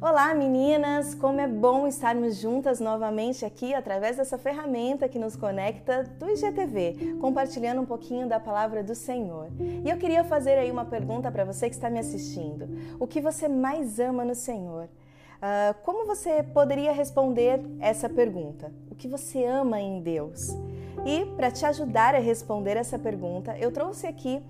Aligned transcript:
Olá 0.00 0.32
meninas, 0.32 1.12
como 1.12 1.40
é 1.40 1.48
bom 1.48 1.84
estarmos 1.84 2.36
juntas 2.36 2.78
novamente 2.78 3.44
aqui 3.44 3.74
através 3.74 4.16
dessa 4.16 4.38
ferramenta 4.38 5.08
que 5.08 5.18
nos 5.18 5.34
conecta 5.34 6.04
do 6.04 6.30
IGTV, 6.30 7.16
compartilhando 7.20 7.80
um 7.80 7.84
pouquinho 7.84 8.28
da 8.28 8.38
palavra 8.38 8.84
do 8.84 8.94
Senhor. 8.94 9.48
E 9.58 9.90
eu 9.90 9.96
queria 9.96 10.22
fazer 10.22 10.52
aí 10.52 10.70
uma 10.70 10.84
pergunta 10.84 11.32
para 11.32 11.44
você 11.44 11.68
que 11.68 11.74
está 11.74 11.90
me 11.90 11.98
assistindo: 11.98 12.68
o 13.00 13.08
que 13.08 13.20
você 13.20 13.48
mais 13.48 13.98
ama 13.98 14.24
no 14.24 14.36
Senhor? 14.36 14.84
Uh, 14.84 15.74
como 15.82 16.06
você 16.06 16.44
poderia 16.44 16.92
responder 16.92 17.60
essa 17.80 18.08
pergunta? 18.08 18.72
O 18.88 18.94
que 18.94 19.08
você 19.08 19.44
ama 19.44 19.80
em 19.80 20.00
Deus? 20.00 20.56
E 21.04 21.26
para 21.36 21.50
te 21.50 21.66
ajudar 21.66 22.14
a 22.14 22.18
responder 22.18 22.76
essa 22.76 23.00
pergunta, 23.00 23.58
eu 23.58 23.72
trouxe 23.72 24.06
aqui 24.06 24.40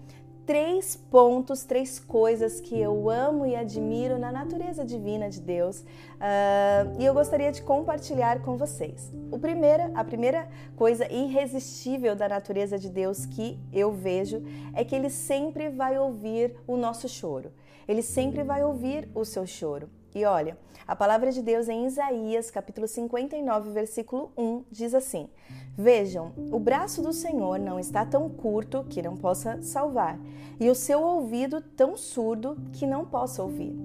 três 0.49 0.97
pontos, 0.97 1.63
três 1.63 1.99
coisas 1.99 2.59
que 2.59 2.81
eu 2.81 3.11
amo 3.11 3.45
e 3.45 3.55
admiro 3.55 4.19
na 4.19 4.33
natureza 4.33 4.83
divina 4.83 5.29
de 5.29 5.43
Deus 5.43 5.81
uh, 5.81 6.99
e 6.99 7.05
eu 7.05 7.13
gostaria 7.13 7.53
de 7.53 7.61
compartilhar 7.61 8.41
com 8.41 8.57
vocês. 8.57 9.13
O 9.31 9.39
primeiro, 9.39 9.93
a 9.95 10.03
primeira 10.03 10.49
coisa 10.75 11.07
irresistível 11.13 12.17
da 12.17 12.31
natureza 12.31 12.79
de 12.79 12.89
Deus 12.89 13.27
que 13.27 13.61
eu 13.71 13.93
vejo 13.93 14.43
é 14.73 14.83
que 14.85 14.95
Ele 14.97 15.11
sempre 15.11 15.69
vai 15.69 15.99
ouvir 15.99 16.55
o 16.67 16.79
nosso 16.79 17.11
choro. 17.11 17.53
Ele 17.87 18.01
sempre 18.01 18.43
vai 18.43 18.65
ouvir 18.65 19.07
o 19.15 19.27
seu 19.27 19.47
choro. 19.47 19.98
E 20.15 20.25
olha, 20.25 20.57
a 20.87 20.97
palavra 20.97 21.31
de 21.31 21.43
Deus 21.43 21.69
em 21.69 21.87
Isaías, 21.87 22.51
capítulo 22.51 22.89
59, 22.89 23.71
versículo 23.71 24.33
1, 24.37 24.65
diz 24.71 24.95
assim: 24.95 25.29
Vejam, 25.77 26.33
o 26.51 26.59
braço 26.59 27.03
do 27.03 27.13
Senhor 27.13 27.59
não 27.59 27.79
está 27.79 28.07
tão 28.07 28.29
curto 28.29 28.85
que 28.89 29.03
não 29.03 29.17
possa 29.17 29.61
salvar, 29.63 30.19
e 30.59 30.71
o 30.71 30.75
seu 30.75 31.03
ouvido 31.03 31.61
tão 31.61 31.97
surdo 31.97 32.57
que 32.73 32.87
não 32.87 33.05
possa 33.05 33.43
ouvir. 33.43 33.77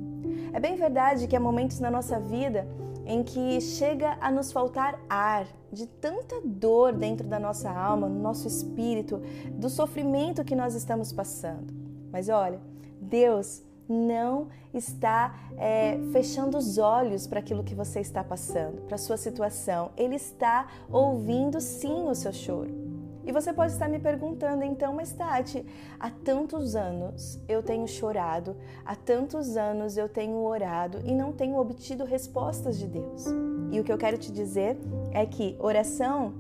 É 0.54 0.60
bem 0.60 0.76
verdade 0.76 1.28
que 1.28 1.36
há 1.36 1.40
momentos 1.40 1.80
na 1.80 1.92
nossa 1.92 2.20
vida 2.20 2.68
em 3.06 3.22
que 3.22 3.60
chega 3.60 4.18
a 4.22 4.32
nos 4.32 4.52
faltar 4.52 4.98
ar, 5.10 5.46
de 5.72 5.86
tanta 5.88 6.40
dor 6.46 6.94
dentro 6.94 7.28
da 7.28 7.40
nossa 7.40 7.70
alma, 7.70 8.08
no 8.08 8.20
nosso 8.20 8.48
espírito, 8.48 9.22
do 9.52 9.70
sofrimento 9.70 10.44
que 10.44 10.56
nós 10.56 10.74
estamos 10.74 11.12
passando. 11.12 11.74
Mas 12.12 12.30
olha, 12.30 12.62
Deus 13.02 13.62
não 13.88 14.48
está 14.74 15.36
é, 15.58 16.00
fechando 16.12 16.58
os 16.58 16.78
olhos 16.78 17.28
para 17.28 17.40
aquilo 17.40 17.64
que 17.64 17.76
você 17.76 18.00
está 18.00 18.24
passando, 18.24 18.82
para 18.84 18.96
a 18.96 19.00
sua 19.00 19.18
situação. 19.18 19.92
Ele 19.98 20.16
está 20.16 20.68
ouvindo 20.92 21.60
sim 21.60 22.08
o 22.08 22.16
seu 22.16 22.34
choro. 22.34 22.84
E 23.26 23.32
você 23.32 23.54
pode 23.54 23.72
estar 23.72 23.88
me 23.88 24.00
perguntando, 24.00 24.64
então, 24.64 24.94
mas 24.94 25.14
Tati, 25.14 25.66
há 25.98 26.10
tantos 26.10 26.76
anos 26.76 27.40
eu 27.48 27.64
tenho 27.64 27.88
chorado, 27.88 28.58
há 28.86 28.96
tantos 28.96 29.56
anos 29.56 29.96
eu 29.96 30.10
tenho 30.10 30.44
orado 30.44 31.00
e 31.06 31.16
não 31.16 31.32
tenho 31.32 31.58
obtido 31.58 32.04
respostas 32.04 32.78
de 32.78 32.86
Deus. 32.86 33.26
E 33.72 33.80
o 33.80 33.84
que 33.84 33.92
eu 33.92 33.98
quero 33.98 34.18
te 34.18 34.30
dizer 34.32 34.78
é 35.12 35.26
que 35.26 35.56
oração 35.60 36.34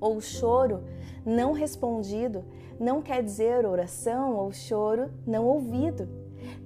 ou 0.00 0.20
choro 0.20 0.84
não 1.24 1.52
respondido 1.52 2.44
não 2.78 3.00
quer 3.02 3.22
dizer 3.22 3.66
oração 3.66 4.36
ou 4.36 4.52
choro 4.52 5.10
não 5.26 5.46
ouvido. 5.46 6.08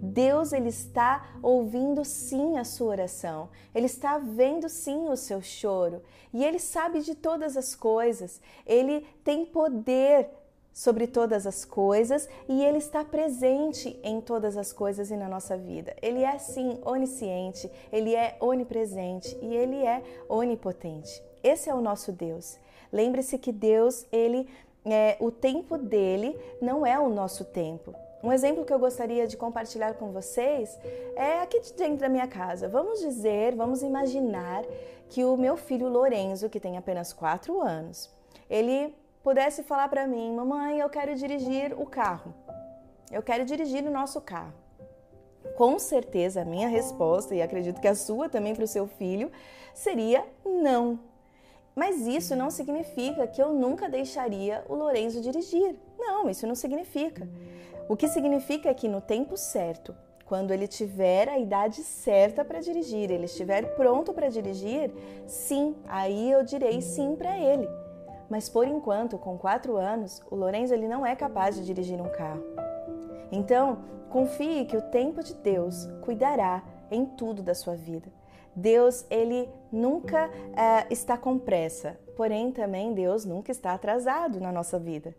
Deus 0.00 0.52
ele 0.52 0.68
está 0.68 1.34
ouvindo 1.42 2.04
sim 2.04 2.58
a 2.58 2.64
sua 2.64 2.88
oração. 2.88 3.48
Ele 3.74 3.86
está 3.86 4.18
vendo 4.18 4.68
sim 4.68 5.08
o 5.08 5.16
seu 5.16 5.40
choro 5.42 6.02
e 6.32 6.44
ele 6.44 6.58
sabe 6.58 7.00
de 7.00 7.14
todas 7.14 7.56
as 7.56 7.74
coisas. 7.74 8.40
Ele 8.66 9.06
tem 9.24 9.44
poder 9.44 10.30
sobre 10.72 11.06
todas 11.06 11.46
as 11.46 11.64
coisas 11.64 12.28
e 12.48 12.62
ele 12.62 12.78
está 12.78 13.04
presente 13.04 13.98
em 14.02 14.20
todas 14.20 14.56
as 14.56 14.72
coisas 14.72 15.10
e 15.10 15.16
na 15.16 15.28
nossa 15.28 15.56
vida. 15.56 15.94
Ele 16.00 16.22
é 16.22 16.38
sim 16.38 16.80
onisciente, 16.84 17.70
ele 17.92 18.14
é 18.14 18.36
onipresente 18.40 19.36
e 19.42 19.54
ele 19.54 19.76
é 19.84 20.02
onipotente. 20.28 21.22
Esse 21.42 21.68
é 21.68 21.74
o 21.74 21.80
nosso 21.80 22.12
Deus. 22.12 22.58
Lembre-se 22.92 23.38
que 23.38 23.52
Deus, 23.52 24.06
ele 24.10 24.48
é, 24.84 25.16
o 25.20 25.30
tempo 25.30 25.76
dele 25.76 26.38
não 26.60 26.86
é 26.86 26.98
o 26.98 27.08
nosso 27.08 27.44
tempo. 27.44 27.94
Um 28.22 28.32
exemplo 28.32 28.64
que 28.64 28.72
eu 28.72 28.78
gostaria 28.78 29.26
de 29.26 29.36
compartilhar 29.36 29.94
com 29.94 30.12
vocês 30.12 30.78
é 31.16 31.40
aqui 31.40 31.58
de 31.60 31.72
dentro 31.72 32.00
da 32.00 32.08
minha 32.08 32.26
casa. 32.26 32.68
Vamos 32.68 33.00
dizer, 33.00 33.56
vamos 33.56 33.82
imaginar 33.82 34.62
que 35.08 35.24
o 35.24 35.36
meu 35.36 35.56
filho 35.56 35.88
Lorenzo, 35.88 36.50
que 36.50 36.60
tem 36.60 36.76
apenas 36.76 37.12
4 37.14 37.60
anos, 37.62 38.10
ele 38.48 38.94
pudesse 39.22 39.62
falar 39.62 39.88
para 39.88 40.06
mim: 40.06 40.34
Mamãe, 40.34 40.80
eu 40.80 40.90
quero 40.90 41.14
dirigir 41.14 41.72
o 41.80 41.86
carro. 41.86 42.34
Eu 43.10 43.22
quero 43.22 43.44
dirigir 43.44 43.84
o 43.84 43.90
nosso 43.90 44.20
carro. 44.20 44.52
Com 45.56 45.78
certeza 45.78 46.42
a 46.42 46.44
minha 46.44 46.68
resposta, 46.68 47.34
e 47.34 47.40
acredito 47.40 47.80
que 47.80 47.88
a 47.88 47.94
sua 47.94 48.28
também 48.28 48.54
para 48.54 48.64
o 48.64 48.68
seu 48.68 48.86
filho, 48.86 49.32
seria 49.74 50.24
não. 50.44 51.00
Mas 51.74 52.06
isso 52.06 52.36
não 52.36 52.50
significa 52.50 53.26
que 53.26 53.40
eu 53.42 53.54
nunca 53.54 53.88
deixaria 53.88 54.62
o 54.68 54.74
Lorenzo 54.74 55.20
dirigir. 55.22 55.74
Não, 55.98 56.28
isso 56.28 56.46
não 56.46 56.54
significa. 56.54 57.26
O 57.90 57.96
que 57.96 58.06
significa 58.06 58.72
que 58.72 58.86
no 58.86 59.00
tempo 59.00 59.36
certo, 59.36 59.96
quando 60.24 60.52
ele 60.52 60.68
tiver 60.68 61.28
a 61.28 61.40
idade 61.40 61.82
certa 61.82 62.44
para 62.44 62.60
dirigir, 62.60 63.10
ele 63.10 63.24
estiver 63.24 63.74
pronto 63.74 64.12
para 64.12 64.28
dirigir, 64.28 64.92
sim, 65.26 65.74
aí 65.88 66.30
eu 66.30 66.44
direi 66.44 66.80
sim 66.80 67.16
para 67.16 67.36
ele. 67.36 67.68
Mas 68.30 68.48
por 68.48 68.64
enquanto, 68.68 69.18
com 69.18 69.36
quatro 69.36 69.76
anos, 69.76 70.22
o 70.30 70.36
Lorenzo 70.36 70.72
ele 70.72 70.86
não 70.86 71.04
é 71.04 71.16
capaz 71.16 71.56
de 71.56 71.64
dirigir 71.64 72.00
um 72.00 72.08
carro. 72.10 72.44
Então, 73.32 73.78
confie 74.08 74.66
que 74.66 74.76
o 74.76 74.82
tempo 74.82 75.20
de 75.20 75.34
Deus 75.34 75.88
cuidará 76.00 76.62
em 76.92 77.04
tudo 77.04 77.42
da 77.42 77.56
sua 77.56 77.74
vida. 77.74 78.08
Deus 78.54 79.04
ele 79.10 79.50
nunca 79.72 80.30
é, 80.56 80.86
está 80.92 81.18
com 81.18 81.36
pressa, 81.36 81.98
porém 82.16 82.52
também 82.52 82.94
Deus 82.94 83.24
nunca 83.24 83.50
está 83.50 83.72
atrasado 83.72 84.40
na 84.40 84.52
nossa 84.52 84.78
vida. 84.78 85.12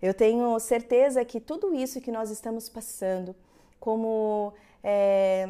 Eu 0.00 0.14
tenho 0.14 0.58
certeza 0.58 1.24
que 1.24 1.40
tudo 1.40 1.74
isso 1.74 2.00
que 2.00 2.10
nós 2.10 2.30
estamos 2.30 2.68
passando, 2.68 3.34
como 3.78 4.52
é, 4.82 5.48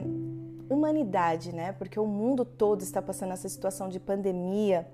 humanidade, 0.68 1.54
né? 1.54 1.72
Porque 1.72 1.98
o 1.98 2.06
mundo 2.06 2.44
todo 2.44 2.82
está 2.82 3.00
passando 3.00 3.32
essa 3.32 3.48
situação 3.48 3.88
de 3.88 4.00
pandemia, 4.00 4.88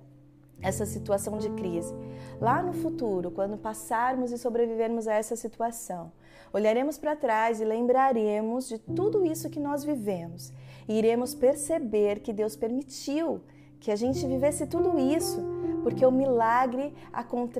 essa 0.60 0.84
situação 0.84 1.38
de 1.38 1.50
crise. 1.50 1.94
Lá 2.40 2.62
no 2.62 2.72
futuro, 2.72 3.30
quando 3.30 3.56
passarmos 3.56 4.32
e 4.32 4.38
sobrevivermos 4.38 5.08
a 5.08 5.14
essa 5.14 5.36
situação, 5.36 6.12
olharemos 6.52 6.98
para 6.98 7.16
trás 7.16 7.60
e 7.60 7.64
lembraremos 7.64 8.68
de 8.68 8.78
tudo 8.78 9.24
isso 9.24 9.50
que 9.50 9.60
nós 9.60 9.84
vivemos 9.84 10.52
e 10.88 10.98
iremos 10.98 11.34
perceber 11.34 12.20
que 12.20 12.32
Deus 12.32 12.56
permitiu 12.56 13.40
que 13.80 13.90
a 13.90 13.96
gente 13.96 14.26
vivesse 14.26 14.66
tudo 14.66 14.98
isso 14.98 15.44
porque 15.86 16.04
o 16.04 16.10
milagre 16.10 16.92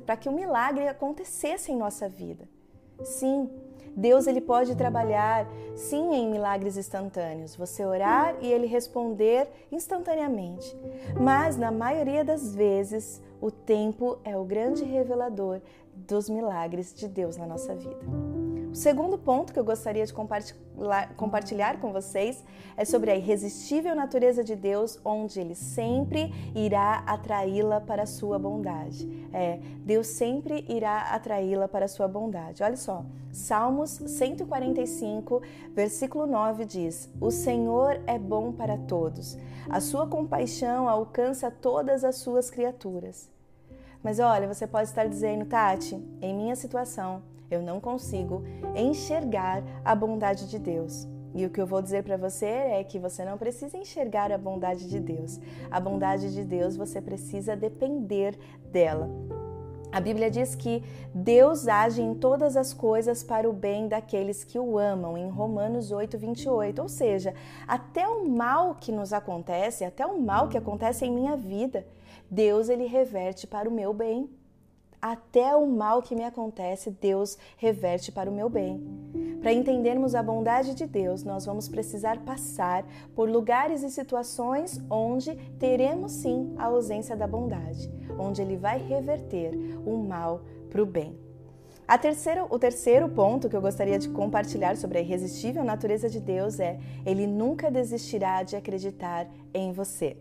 para 0.04 0.16
que 0.16 0.28
o 0.28 0.32
milagre 0.32 0.88
acontecesse 0.88 1.70
em 1.70 1.76
nossa 1.76 2.08
vida. 2.08 2.48
Sim, 3.04 3.48
Deus 3.96 4.26
ele 4.26 4.40
pode 4.40 4.74
trabalhar 4.74 5.46
sim 5.76 6.12
em 6.12 6.28
milagres 6.28 6.76
instantâneos. 6.76 7.54
Você 7.54 7.86
orar 7.86 8.34
e 8.40 8.52
ele 8.52 8.66
responder 8.66 9.48
instantaneamente. 9.70 10.76
Mas 11.20 11.56
na 11.56 11.70
maioria 11.70 12.24
das 12.24 12.52
vezes, 12.52 13.22
o 13.40 13.48
tempo 13.48 14.18
é 14.24 14.36
o 14.36 14.42
grande 14.42 14.82
revelador 14.82 15.60
dos 15.94 16.28
milagres 16.28 16.92
de 16.92 17.06
Deus 17.06 17.36
na 17.36 17.46
nossa 17.46 17.76
vida. 17.76 18.35
O 18.76 18.78
segundo 18.78 19.16
ponto 19.16 19.54
que 19.54 19.58
eu 19.58 19.64
gostaria 19.64 20.04
de 20.04 20.12
compartilhar 21.16 21.80
com 21.80 21.94
vocês 21.94 22.44
é 22.76 22.84
sobre 22.84 23.10
a 23.10 23.16
irresistível 23.16 23.96
natureza 23.96 24.44
de 24.44 24.54
Deus, 24.54 25.00
onde 25.02 25.40
Ele 25.40 25.54
sempre 25.54 26.30
irá 26.54 27.02
atraí-la 27.06 27.80
para 27.80 28.02
a 28.02 28.06
sua 28.06 28.38
bondade. 28.38 29.26
É, 29.32 29.60
Deus 29.78 30.08
sempre 30.08 30.62
irá 30.68 31.10
atraí-la 31.14 31.66
para 31.66 31.86
a 31.86 31.88
sua 31.88 32.06
bondade. 32.06 32.62
Olha 32.62 32.76
só, 32.76 33.02
Salmos 33.32 33.92
145, 33.92 35.40
versículo 35.72 36.26
9 36.26 36.66
diz: 36.66 37.10
O 37.18 37.30
Senhor 37.30 37.98
é 38.06 38.18
bom 38.18 38.52
para 38.52 38.76
todos, 38.76 39.38
a 39.70 39.80
sua 39.80 40.06
compaixão 40.06 40.86
alcança 40.86 41.50
todas 41.50 42.04
as 42.04 42.16
suas 42.16 42.50
criaturas. 42.50 43.30
Mas 44.02 44.18
olha, 44.18 44.46
você 44.46 44.66
pode 44.66 44.90
estar 44.90 45.08
dizendo, 45.08 45.46
Tati, 45.46 45.94
em 46.20 46.34
minha 46.34 46.54
situação, 46.54 47.22
eu 47.50 47.62
não 47.62 47.80
consigo 47.80 48.42
enxergar 48.74 49.62
a 49.84 49.94
bondade 49.94 50.48
de 50.48 50.58
Deus. 50.58 51.06
E 51.34 51.44
o 51.44 51.50
que 51.50 51.60
eu 51.60 51.66
vou 51.66 51.82
dizer 51.82 52.02
para 52.02 52.16
você 52.16 52.46
é 52.46 52.82
que 52.82 52.98
você 52.98 53.24
não 53.24 53.36
precisa 53.36 53.76
enxergar 53.76 54.32
a 54.32 54.38
bondade 54.38 54.88
de 54.88 54.98
Deus. 54.98 55.38
A 55.70 55.78
bondade 55.78 56.32
de 56.32 56.42
Deus 56.42 56.76
você 56.76 57.00
precisa 57.00 57.54
depender 57.54 58.38
dela. 58.72 59.10
A 59.92 60.00
Bíblia 60.00 60.30
diz 60.30 60.54
que 60.54 60.82
Deus 61.14 61.68
age 61.68 62.02
em 62.02 62.14
todas 62.14 62.56
as 62.56 62.72
coisas 62.72 63.22
para 63.22 63.48
o 63.48 63.52
bem 63.52 63.86
daqueles 63.86 64.44
que 64.44 64.58
o 64.58 64.78
amam, 64.78 65.16
em 65.16 65.28
Romanos 65.28 65.92
8, 65.92 66.18
28. 66.18 66.82
Ou 66.82 66.88
seja, 66.88 67.34
até 67.68 68.06
o 68.08 68.28
mal 68.28 68.74
que 68.74 68.90
nos 68.90 69.12
acontece, 69.12 69.84
até 69.84 70.04
o 70.06 70.20
mal 70.20 70.48
que 70.48 70.58
acontece 70.58 71.04
em 71.04 71.12
minha 71.12 71.36
vida, 71.36 71.86
Deus 72.30 72.68
ele 72.68 72.86
reverte 72.86 73.46
para 73.46 73.68
o 73.68 73.72
meu 73.72 73.92
bem 73.92 74.28
até 75.00 75.54
o 75.54 75.66
mal 75.66 76.02
que 76.02 76.14
me 76.14 76.24
acontece, 76.24 76.90
Deus 76.90 77.36
reverte 77.56 78.10
para 78.10 78.30
o 78.30 78.34
meu 78.34 78.48
bem. 78.48 78.80
Para 79.40 79.52
entendermos 79.52 80.14
a 80.14 80.22
bondade 80.22 80.74
de 80.74 80.86
Deus, 80.86 81.22
nós 81.22 81.46
vamos 81.46 81.68
precisar 81.68 82.18
passar 82.24 82.84
por 83.14 83.28
lugares 83.28 83.82
e 83.82 83.90
situações 83.90 84.82
onde 84.90 85.36
teremos 85.58 86.12
sim 86.12 86.54
a 86.58 86.64
ausência 86.64 87.16
da 87.16 87.26
bondade, 87.26 87.90
onde 88.18 88.42
Ele 88.42 88.56
vai 88.56 88.78
reverter 88.78 89.54
o 89.86 89.96
mal 89.96 90.42
para 90.68 90.82
o 90.82 90.86
bem. 90.86 91.16
Terceira, 92.00 92.44
o 92.50 92.58
terceiro 92.58 93.08
ponto 93.08 93.48
que 93.48 93.56
eu 93.56 93.60
gostaria 93.60 93.98
de 93.98 94.08
compartilhar 94.08 94.76
sobre 94.76 94.98
a 94.98 95.00
irresistível 95.00 95.62
natureza 95.62 96.10
de 96.10 96.20
Deus 96.20 96.58
é: 96.58 96.80
Ele 97.04 97.26
nunca 97.26 97.70
desistirá 97.70 98.42
de 98.42 98.56
acreditar 98.56 99.28
em 99.54 99.72
você. 99.72 100.16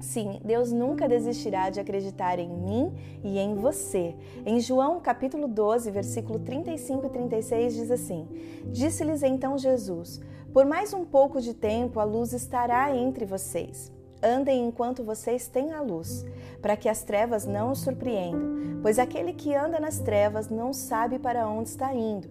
Sim, 0.00 0.40
Deus 0.42 0.72
nunca 0.72 1.06
desistirá 1.06 1.68
de 1.68 1.78
acreditar 1.78 2.38
em 2.38 2.48
mim 2.48 2.92
e 3.22 3.38
em 3.38 3.54
você. 3.54 4.16
Em 4.44 4.58
João 4.58 4.98
capítulo 5.00 5.46
12, 5.46 5.90
versículo 5.90 6.38
35 6.38 7.06
e 7.06 7.10
36 7.10 7.74
diz 7.74 7.90
assim: 7.90 8.26
Disse-lhes 8.66 9.22
então 9.22 9.58
Jesus: 9.58 10.20
Por 10.52 10.64
mais 10.64 10.94
um 10.94 11.04
pouco 11.04 11.40
de 11.40 11.52
tempo 11.52 12.00
a 12.00 12.04
luz 12.04 12.32
estará 12.32 12.96
entre 12.96 13.26
vocês. 13.26 13.92
Andem 14.22 14.66
enquanto 14.66 15.02
vocês 15.02 15.48
têm 15.48 15.72
a 15.72 15.80
luz, 15.80 16.24
para 16.60 16.76
que 16.76 16.88
as 16.88 17.02
trevas 17.02 17.44
não 17.44 17.72
os 17.72 17.80
surpreendam, 17.80 18.80
pois 18.80 18.98
aquele 18.98 19.32
que 19.32 19.52
anda 19.52 19.80
nas 19.80 19.98
trevas 19.98 20.48
não 20.48 20.72
sabe 20.72 21.18
para 21.18 21.48
onde 21.48 21.70
está 21.70 21.92
indo. 21.92 22.30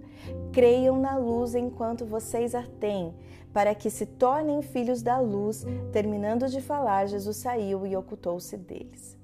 Creiam 0.53 0.97
na 0.97 1.17
luz 1.17 1.53
enquanto 1.53 2.05
vocês 2.05 2.55
a 2.55 2.63
têm, 2.79 3.13
para 3.51 3.75
que 3.75 3.89
se 3.89 4.05
tornem 4.05 4.61
filhos 4.61 5.01
da 5.01 5.19
luz. 5.19 5.65
Terminando 5.91 6.47
de 6.47 6.61
falar, 6.61 7.07
Jesus 7.07 7.35
saiu 7.37 7.85
e 7.85 7.95
ocultou-se 7.97 8.55
deles. 8.55 9.17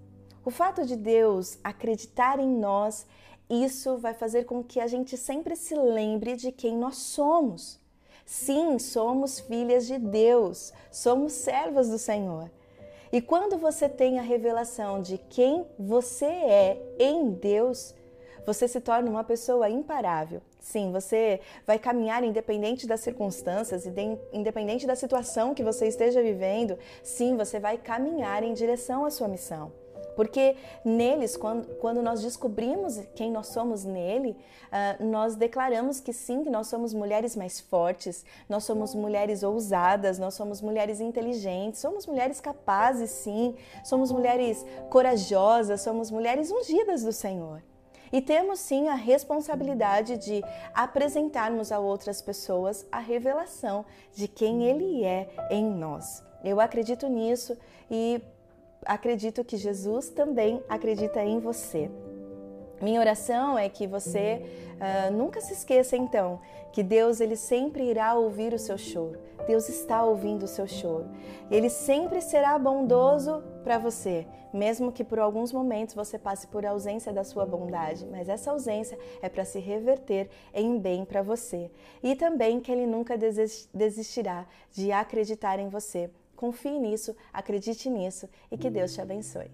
O 0.44 0.50
fato 0.50 0.86
de 0.86 0.98
Deus 0.98 1.58
acreditar 1.64 2.38
em 2.38 2.50
nós, 2.50 3.06
isso 3.50 3.98
vai 3.98 4.14
fazer 4.14 4.44
com 4.44 4.62
que 4.62 4.82
a 4.82 4.88
gente 4.88 5.16
sempre 5.16 5.56
se 5.56 5.74
lembre 5.74 6.36
de 6.36 6.52
quem 6.52 6.78
nós 6.78 6.98
somos. 6.98 7.80
Sim, 8.26 8.78
somos 8.78 9.40
filhas 9.40 9.88
de 9.88 9.98
Deus, 9.98 10.74
somos 10.92 11.32
servas 11.32 11.90
do 11.90 11.98
Senhor. 11.98 12.52
E 13.12 13.22
quando 13.22 13.58
você 13.58 13.88
tem 13.88 14.20
a 14.20 14.22
revelação 14.22 15.02
de 15.02 15.18
quem 15.18 15.66
você 15.80 16.26
é 16.26 16.78
em 17.00 17.32
Deus, 17.32 17.96
você 18.46 18.68
se 18.68 18.80
torna 18.80 19.10
uma 19.10 19.24
pessoa 19.24 19.70
imparável. 19.70 20.42
Sim, 20.60 20.92
você 20.92 21.40
vai 21.66 21.78
caminhar 21.78 22.24
independente 22.24 22.88
das 22.88 23.02
circunstâncias, 23.02 23.86
independente 24.34 24.88
da 24.88 24.96
situação 24.96 25.54
que 25.54 25.64
você 25.64 25.88
esteja 25.88 26.22
vivendo. 26.22 26.78
Sim, 27.04 27.38
você 27.38 27.60
vai 27.60 27.78
caminhar 27.78 28.44
em 28.44 28.54
direção 28.54 29.06
à 29.06 29.10
sua 29.10 29.28
missão. 29.28 29.72
Porque 30.18 30.56
neles, 30.84 31.38
quando, 31.38 31.76
quando 31.76 32.02
nós 32.02 32.24
descobrimos 32.24 33.00
quem 33.14 33.32
nós 33.32 33.50
somos 33.50 33.86
nele, 33.86 34.32
uh, 34.32 35.06
nós 35.06 35.36
declaramos 35.36 36.00
que 36.00 36.12
sim, 36.12 36.44
que 36.44 36.50
nós 36.50 36.66
somos 36.66 36.92
mulheres 36.92 37.36
mais 37.36 37.60
fortes, 37.60 38.26
nós 38.50 38.64
somos 38.64 38.96
mulheres 38.96 39.44
ousadas, 39.44 40.18
nós 40.18 40.34
somos 40.34 40.60
mulheres 40.60 41.00
inteligentes, 41.00 41.80
somos 41.80 42.08
mulheres 42.08 42.42
capazes, 42.42 43.12
sim, 43.12 43.56
somos 43.84 44.12
mulheres 44.12 44.66
corajosas, 44.90 45.82
somos 45.82 46.10
mulheres 46.10 46.50
ungidas 46.50 47.04
do 47.04 47.14
Senhor. 47.14 47.62
E 48.12 48.20
temos 48.20 48.60
sim 48.60 48.88
a 48.88 48.96
responsabilidade 48.96 50.18
de 50.18 50.44
apresentarmos 50.74 51.72
a 51.72 51.78
outras 51.78 52.24
pessoas 52.24 52.88
a 52.92 52.98
revelação 52.98 53.86
de 54.16 54.28
quem 54.28 54.64
Ele 54.64 55.04
é 55.04 55.30
em 55.52 55.64
nós. 55.64 56.24
Eu 56.44 56.60
acredito 56.60 57.08
nisso 57.08 57.56
e 57.92 58.20
acredito 58.88 59.44
que 59.44 59.58
Jesus 59.58 60.10
também 60.10 60.64
acredita 60.68 61.24
em 61.24 61.40
você. 61.40 61.92
Minha 62.82 63.00
oração 63.00 63.58
é 63.58 63.68
que 63.68 63.88
você 63.88 64.42
uh, 64.76 65.12
nunca 65.12 65.42
se 65.42 65.54
esqueça 65.54 65.98
então 65.98 66.40
que 66.72 66.84
Deus 66.84 67.20
ele 67.20 67.36
sempre 67.36 67.90
irá 67.90 68.14
ouvir 68.14 68.54
o 68.54 68.60
seu 68.60 68.78
choro. 68.78 69.20
Deus 69.48 69.68
está 69.68 70.04
ouvindo 70.04 70.44
o 70.44 70.48
seu 70.48 70.68
choro. 70.68 71.10
Ele 71.50 71.70
sempre 71.70 72.22
será 72.22 72.58
bondoso 72.60 73.44
para 73.64 73.80
você, 73.80 74.28
mesmo 74.54 74.92
que 74.92 75.04
por 75.04 75.18
alguns 75.18 75.52
momentos 75.52 75.96
você 75.96 76.20
passe 76.20 76.46
por 76.48 76.66
ausência 76.66 77.12
da 77.12 77.24
sua 77.24 77.48
bondade, 77.48 78.06
mas 78.06 78.30
essa 78.30 78.52
ausência 78.52 78.98
é 79.24 79.28
para 79.28 79.44
se 79.44 79.60
reverter 79.60 80.30
em 80.54 80.78
bem 80.78 81.04
para 81.04 81.24
você. 81.24 81.72
E 82.04 82.16
também 82.16 82.60
que 82.60 82.72
ele 82.72 82.86
nunca 82.86 83.18
desistirá 83.74 84.46
de 84.72 84.92
acreditar 84.92 85.58
em 85.58 85.70
você 85.70 86.12
Confie 86.38 86.80
nisso, 86.80 87.16
acredite 87.34 87.90
nisso 87.90 88.30
e 88.52 88.58
que 88.58 88.70
Deus 88.70 88.94
te 88.94 89.02
abençoe. 89.02 89.50